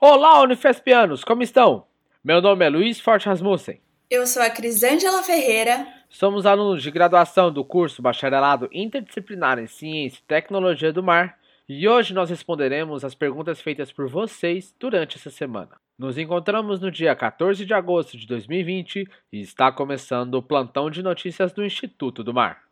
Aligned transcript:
Olá, 0.00 0.40
Unifespianos, 0.42 1.24
como 1.24 1.42
estão? 1.42 1.84
Meu 2.22 2.40
nome 2.40 2.64
é 2.64 2.68
Luiz 2.68 3.00
Forte 3.00 3.26
Rasmussen. 3.26 3.80
Eu 4.08 4.28
sou 4.28 4.40
a 4.40 4.48
Crisângela 4.48 5.24
Ferreira. 5.24 5.88
Somos 6.08 6.46
alunos 6.46 6.84
de 6.84 6.90
graduação 6.92 7.52
do 7.52 7.64
curso 7.64 8.00
Bacharelado 8.00 8.68
Interdisciplinar 8.72 9.58
em 9.58 9.66
Ciência 9.66 10.20
e 10.20 10.22
Tecnologia 10.22 10.92
do 10.92 11.02
Mar 11.02 11.36
e 11.68 11.88
hoje 11.88 12.14
nós 12.14 12.30
responderemos 12.30 13.04
as 13.04 13.16
perguntas 13.16 13.60
feitas 13.60 13.90
por 13.90 14.08
vocês 14.08 14.72
durante 14.78 15.16
essa 15.16 15.30
semana. 15.30 15.80
Nos 15.98 16.16
encontramos 16.16 16.78
no 16.78 16.92
dia 16.92 17.16
14 17.16 17.66
de 17.66 17.74
agosto 17.74 18.16
de 18.16 18.24
2020 18.24 19.04
e 19.32 19.40
está 19.40 19.72
começando 19.72 20.34
o 20.34 20.42
plantão 20.42 20.88
de 20.88 21.02
notícias 21.02 21.52
do 21.52 21.64
Instituto 21.64 22.22
do 22.22 22.32
Mar. 22.32 22.67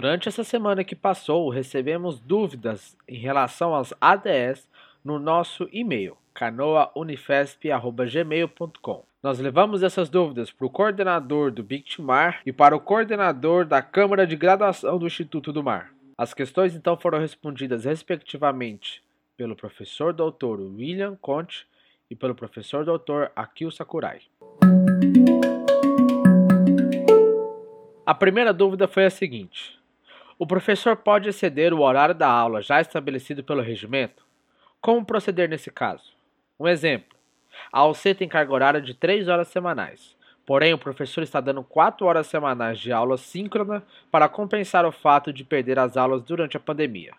Durante 0.00 0.28
essa 0.28 0.44
semana 0.44 0.84
que 0.84 0.94
passou, 0.94 1.48
recebemos 1.48 2.20
dúvidas 2.20 2.96
em 3.08 3.18
relação 3.18 3.74
aos 3.74 3.92
ADS 4.00 4.68
no 5.04 5.18
nosso 5.18 5.68
e-mail 5.72 6.16
canoaunifesp.gmail.com. 6.34 9.04
Nós 9.20 9.40
levamos 9.40 9.82
essas 9.82 10.08
dúvidas 10.08 10.52
para 10.52 10.66
o 10.68 10.70
coordenador 10.70 11.50
do 11.50 11.64
Bictimar 11.64 12.42
e 12.46 12.52
para 12.52 12.76
o 12.76 12.80
coordenador 12.80 13.64
da 13.64 13.82
Câmara 13.82 14.24
de 14.24 14.36
Graduação 14.36 15.00
do 15.00 15.06
Instituto 15.08 15.52
do 15.52 15.64
Mar. 15.64 15.92
As 16.16 16.32
questões 16.32 16.76
então 16.76 16.96
foram 16.96 17.18
respondidas 17.18 17.84
respectivamente 17.84 19.02
pelo 19.36 19.56
professor 19.56 20.12
doutor 20.12 20.60
William 20.60 21.16
Conte 21.20 21.66
e 22.08 22.14
pelo 22.14 22.36
professor 22.36 22.84
doutor 22.84 23.32
Akil 23.34 23.72
Sakurai. 23.72 24.20
A 28.06 28.14
primeira 28.14 28.54
dúvida 28.54 28.86
foi 28.86 29.04
a 29.04 29.10
seguinte: 29.10 29.76
o 30.38 30.46
professor 30.46 30.96
pode 30.96 31.28
exceder 31.28 31.74
o 31.74 31.80
horário 31.80 32.14
da 32.14 32.28
aula 32.28 32.62
já 32.62 32.80
estabelecido 32.80 33.42
pelo 33.42 33.60
regimento? 33.60 34.24
Como 34.80 35.04
proceder 35.04 35.48
nesse 35.48 35.70
caso? 35.70 36.12
Um 36.58 36.68
exemplo: 36.68 37.18
a 37.72 37.84
UC 37.84 38.14
tem 38.14 38.28
carga 38.28 38.52
horária 38.52 38.80
de 38.80 38.94
3 38.94 39.26
horas 39.26 39.48
semanais, 39.48 40.16
porém 40.46 40.72
o 40.72 40.78
professor 40.78 41.22
está 41.22 41.40
dando 41.40 41.64
4 41.64 42.06
horas 42.06 42.28
semanais 42.28 42.78
de 42.78 42.92
aula 42.92 43.16
síncrona 43.18 43.82
para 44.10 44.28
compensar 44.28 44.86
o 44.86 44.92
fato 44.92 45.32
de 45.32 45.42
perder 45.44 45.78
as 45.78 45.96
aulas 45.96 46.22
durante 46.22 46.56
a 46.56 46.60
pandemia. 46.60 47.14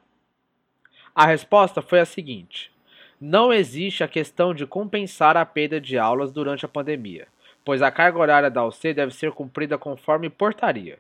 A 1.14 1.26
resposta 1.26 1.82
foi 1.82 2.00
a 2.00 2.06
seguinte: 2.06 2.72
não 3.20 3.52
existe 3.52 4.02
a 4.02 4.08
questão 4.08 4.54
de 4.54 4.66
compensar 4.66 5.36
a 5.36 5.46
perda 5.46 5.82
de 5.82 5.98
aulas 5.98 6.32
durante 6.32 6.66
a 6.66 6.70
pandemia, 6.70 7.28
pois 7.66 7.82
a 7.82 7.92
carga 7.92 8.18
horária 8.18 8.50
da 8.50 8.66
UC 8.66 8.94
deve 8.94 9.14
ser 9.14 9.34
cumprida 9.34 9.78
conforme 9.78 10.30
portaria. 10.30 11.00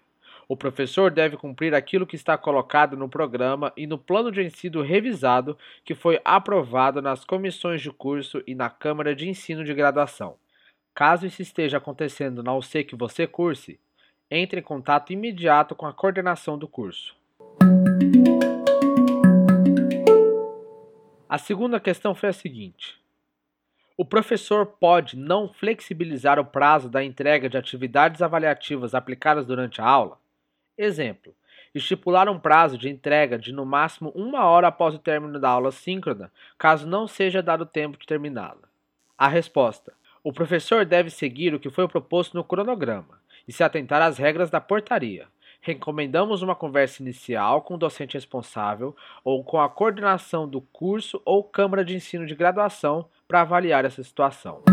O 0.51 0.57
professor 0.57 1.11
deve 1.11 1.37
cumprir 1.37 1.75
aquilo 1.75 2.07
que 2.07 2.15
está 2.15 2.35
colocado 2.35 2.97
no 2.97 3.07
programa 3.07 3.71
e 3.77 3.85
no 3.85 3.99
plano 3.99 4.31
de 4.31 4.41
ensino 4.41 4.81
revisado 4.81 5.55
que 5.85 5.93
foi 5.93 6.19
aprovado 6.25 7.03
nas 7.03 7.23
comissões 7.23 7.83
de 7.83 7.91
curso 7.91 8.41
e 8.47 8.55
na 8.55 8.67
Câmara 8.67 9.15
de 9.15 9.29
Ensino 9.29 9.63
de 9.63 9.75
Graduação. 9.75 10.37
Caso 10.95 11.27
isso 11.27 11.39
esteja 11.39 11.77
acontecendo 11.77 12.41
na 12.41 12.55
UC 12.55 12.83
que 12.83 12.95
você 12.95 13.27
curse, 13.27 13.79
entre 14.31 14.59
em 14.59 14.63
contato 14.63 15.13
imediato 15.13 15.75
com 15.75 15.85
a 15.85 15.93
coordenação 15.93 16.57
do 16.57 16.67
curso. 16.67 17.15
A 21.29 21.37
segunda 21.37 21.79
questão 21.79 22.15
foi 22.15 22.29
a 22.29 22.33
seguinte: 22.33 22.99
o 23.95 24.03
professor 24.03 24.65
pode 24.65 25.15
não 25.15 25.47
flexibilizar 25.47 26.39
o 26.39 26.45
prazo 26.45 26.89
da 26.89 27.03
entrega 27.03 27.47
de 27.47 27.55
atividades 27.55 28.23
avaliativas 28.23 28.95
aplicadas 28.95 29.45
durante 29.45 29.79
a 29.79 29.85
aula? 29.85 30.17
Exemplo: 30.81 31.35
estipular 31.75 32.29
um 32.29 32.39
prazo 32.39 32.77
de 32.77 32.87
entrega 32.87 33.37
de 33.37 33.51
no 33.51 33.65
máximo 33.65 34.13
uma 34.15 34.45
hora 34.45 34.69
após 34.69 34.95
o 34.95 34.99
término 34.99 35.37
da 35.37 35.49
aula 35.49 35.73
síncrona, 35.73 36.31
caso 36.57 36.87
não 36.87 37.05
seja 37.05 37.43
dado 37.43 37.65
tempo 37.65 37.97
de 37.97 38.07
terminá-la. 38.07 38.69
A 39.17 39.27
resposta: 39.27 39.91
o 40.23 40.31
professor 40.31 40.85
deve 40.85 41.09
seguir 41.09 41.53
o 41.53 41.59
que 41.59 41.69
foi 41.69 41.85
proposto 41.85 42.33
no 42.33 42.45
cronograma 42.45 43.19
e 43.45 43.51
se 43.51 43.61
atentar 43.61 44.01
às 44.01 44.17
regras 44.17 44.49
da 44.49 44.61
portaria. 44.61 45.27
Recomendamos 45.59 46.41
uma 46.41 46.55
conversa 46.55 47.01
inicial 47.01 47.61
com 47.61 47.73
o 47.73 47.77
docente 47.77 48.13
responsável 48.13 48.95
ou 49.21 49.43
com 49.43 49.59
a 49.59 49.67
coordenação 49.67 50.47
do 50.47 50.61
curso 50.61 51.21
ou 51.25 51.43
Câmara 51.43 51.83
de 51.83 51.93
Ensino 51.93 52.25
de 52.25 52.35
Graduação 52.35 53.09
para 53.27 53.41
avaliar 53.41 53.83
essa 53.83 54.01
situação. 54.01 54.63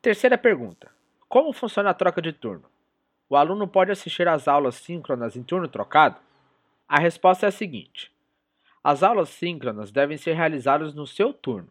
Terceira 0.00 0.38
pergunta: 0.38 0.90
como 1.32 1.50
funciona 1.54 1.88
a 1.88 1.94
troca 1.94 2.20
de 2.20 2.30
turno? 2.30 2.64
O 3.26 3.36
aluno 3.36 3.66
pode 3.66 3.90
assistir 3.90 4.28
às 4.28 4.46
aulas 4.46 4.74
síncronas 4.74 5.34
em 5.34 5.42
turno 5.42 5.66
trocado? 5.66 6.20
A 6.86 7.00
resposta 7.00 7.46
é 7.46 7.48
a 7.48 7.50
seguinte: 7.50 8.12
as 8.84 9.02
aulas 9.02 9.30
síncronas 9.30 9.90
devem 9.90 10.18
ser 10.18 10.34
realizadas 10.34 10.92
no 10.92 11.06
seu 11.06 11.32
turno. 11.32 11.70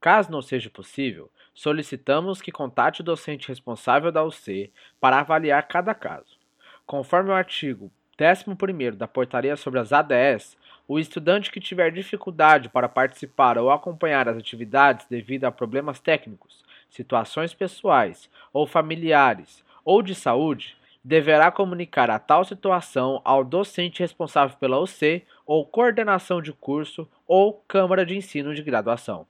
Caso 0.00 0.32
não 0.32 0.42
seja 0.42 0.68
possível, 0.68 1.30
solicitamos 1.54 2.42
que 2.42 2.50
contate 2.50 3.00
o 3.00 3.04
docente 3.04 3.46
responsável 3.46 4.10
da 4.10 4.24
UC 4.24 4.72
para 5.00 5.20
avaliar 5.20 5.68
cada 5.68 5.94
caso. 5.94 6.36
Conforme 6.84 7.30
o 7.30 7.34
artigo 7.34 7.92
11 8.20 8.96
da 8.96 9.06
Portaria 9.06 9.54
sobre 9.54 9.78
as 9.78 9.92
ADS, 9.92 10.56
o 10.88 10.98
estudante 10.98 11.52
que 11.52 11.60
tiver 11.60 11.92
dificuldade 11.92 12.68
para 12.68 12.88
participar 12.88 13.58
ou 13.58 13.70
acompanhar 13.70 14.28
as 14.28 14.36
atividades 14.36 15.06
devido 15.08 15.44
a 15.44 15.52
problemas 15.52 16.00
técnicos, 16.00 16.66
situações 16.88 17.54
pessoais 17.54 18.30
ou 18.52 18.66
familiares 18.66 19.64
ou 19.84 20.02
de 20.02 20.14
saúde, 20.14 20.76
deverá 21.02 21.50
comunicar 21.50 22.10
a 22.10 22.18
tal 22.18 22.44
situação 22.44 23.20
ao 23.24 23.42
docente 23.44 24.00
responsável 24.00 24.56
pela 24.58 24.78
UC 24.78 25.24
ou 25.46 25.64
coordenação 25.64 26.42
de 26.42 26.52
curso 26.52 27.08
ou 27.26 27.54
Câmara 27.66 28.04
de 28.04 28.16
Ensino 28.16 28.54
de 28.54 28.62
Graduação. 28.62 29.26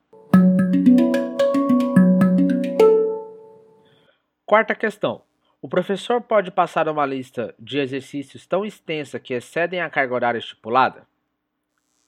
Quarta 4.45 4.75
questão. 4.75 5.23
O 5.61 5.69
professor 5.69 6.21
pode 6.21 6.51
passar 6.51 6.89
uma 6.89 7.05
lista 7.05 7.55
de 7.59 7.79
exercícios 7.79 8.47
tão 8.47 8.65
extensa 8.65 9.21
que 9.21 9.35
excedem 9.35 9.81
a 9.81 9.91
carga 9.91 10.15
horária 10.15 10.39
estipulada? 10.39 11.07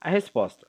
A 0.01 0.09
resposta: 0.09 0.67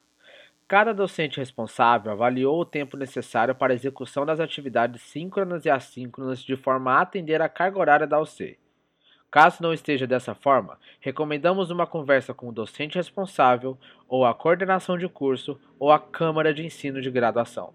Cada 0.71 0.93
docente 0.93 1.37
responsável 1.37 2.13
avaliou 2.13 2.57
o 2.57 2.63
tempo 2.63 2.95
necessário 2.95 3.53
para 3.53 3.73
a 3.73 3.75
execução 3.75 4.25
das 4.25 4.39
atividades 4.39 5.01
síncronas 5.01 5.65
e 5.65 5.69
assíncronas 5.69 6.41
de 6.41 6.55
forma 6.55 6.93
a 6.93 7.01
atender 7.01 7.41
a 7.41 7.49
carga 7.49 7.77
horária 7.77 8.07
da 8.07 8.21
UC. 8.21 8.57
Caso 9.29 9.61
não 9.61 9.73
esteja 9.73 10.07
dessa 10.07 10.33
forma, 10.33 10.79
recomendamos 11.01 11.71
uma 11.71 11.85
conversa 11.85 12.33
com 12.33 12.47
o 12.47 12.53
docente 12.53 12.95
responsável, 12.95 13.77
ou 14.07 14.25
a 14.25 14.33
coordenação 14.33 14.97
de 14.97 15.09
curso, 15.09 15.59
ou 15.77 15.91
a 15.91 15.99
Câmara 15.99 16.53
de 16.53 16.65
Ensino 16.65 17.01
de 17.01 17.11
Graduação. 17.11 17.73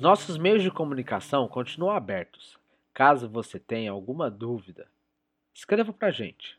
Nossos 0.00 0.38
meios 0.38 0.62
de 0.62 0.70
comunicação 0.70 1.48
continuam 1.48 1.94
abertos. 1.94 2.58
Caso 2.94 3.28
você 3.28 3.58
tenha 3.58 3.90
alguma 3.90 4.30
dúvida, 4.30 4.86
escreva 5.52 5.92
para 5.92 6.06
a 6.08 6.12
gente. 6.12 6.58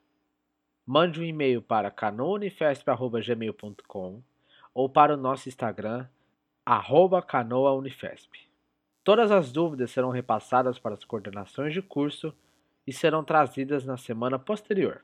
Mande 0.85 1.21
um 1.21 1.23
e-mail 1.23 1.61
para 1.61 1.89
canoaunifesp.gmail.com 1.89 4.21
ou 4.73 4.89
para 4.89 5.13
o 5.13 5.17
nosso 5.17 5.47
Instagram, 5.47 6.05
arroba 6.65 7.21
canoaunifesp. 7.21 8.37
Todas 9.03 9.31
as 9.31 9.51
dúvidas 9.51 9.91
serão 9.91 10.09
repassadas 10.09 10.79
para 10.79 10.95
as 10.95 11.03
coordenações 11.03 11.73
de 11.73 11.81
curso 11.81 12.33
e 12.85 12.93
serão 12.93 13.23
trazidas 13.23 13.85
na 13.85 13.97
semana 13.97 14.39
posterior. 14.39 15.03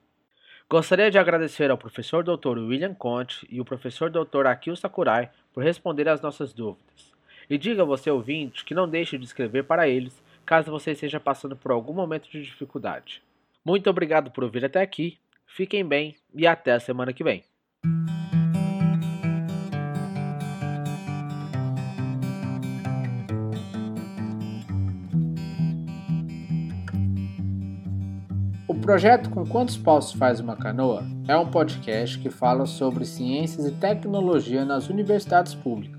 Gostaria 0.70 1.10
de 1.10 1.18
agradecer 1.18 1.72
ao 1.72 1.78
professor 1.78 2.24
Dr. 2.24 2.60
William 2.60 2.94
Conte 2.94 3.46
e 3.50 3.60
o 3.60 3.66
professor 3.66 4.10
Dr. 4.10 4.46
Akil 4.46 4.76
Sakurai 4.76 5.32
por 5.54 5.64
responder 5.64 6.08
às 6.08 6.22
nossas 6.22 6.54
dúvidas. 6.54 7.12
E 7.50 7.58
diga 7.58 7.82
a 7.82 7.86
você 7.86 8.12
ouvinte 8.12 8.64
que 8.64 8.76
não 8.76 8.88
deixe 8.88 9.18
de 9.18 9.26
escrever 9.26 9.64
para 9.64 9.88
eles 9.88 10.22
caso 10.46 10.72
você 10.72 10.92
esteja 10.92 11.20
passando 11.20 11.56
por 11.56 11.72
algum 11.72 11.94
momento 11.94 12.30
de 12.30 12.44
dificuldade. 12.44 13.22
Muito 13.64 13.90
obrigado 13.90 14.32
por 14.32 14.44
ouvir 14.44 14.66
até 14.66 14.82
aqui, 14.82 15.18
fiquem 15.46 15.86
bem 15.86 16.16
e 16.34 16.48
até 16.48 16.74
a 16.74 16.80
semana 16.80 17.14
que 17.14 17.24
vem. 17.24 17.44
projeto 28.90 29.30
Com 29.30 29.46
Quantos 29.46 29.78
Paus 29.78 30.12
Faz 30.12 30.40
Uma 30.40 30.56
Canoa 30.56 31.04
é 31.28 31.38
um 31.38 31.46
podcast 31.46 32.18
que 32.18 32.32
fala 32.32 32.66
sobre 32.66 33.06
ciências 33.06 33.68
e 33.68 33.72
tecnologia 33.72 34.66
nas 34.66 34.90
universidades 34.90 35.54
públicas. 35.54 35.99